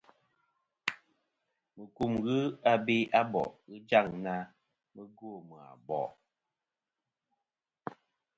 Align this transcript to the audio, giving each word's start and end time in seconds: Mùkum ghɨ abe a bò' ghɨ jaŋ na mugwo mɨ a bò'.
Mùkum 1.75 2.11
ghɨ 2.25 2.37
abe 2.71 2.95
a 3.19 3.21
bò' 3.31 3.53
ghɨ 3.67 3.75
jaŋ 3.89 4.07
na 4.25 4.35
mugwo 4.93 5.29
mɨ 5.47 5.55
a 5.71 5.73
bò'. 5.87 6.07